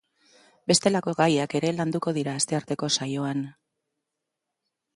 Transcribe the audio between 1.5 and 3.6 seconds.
ere landuko dira astearteko saioan.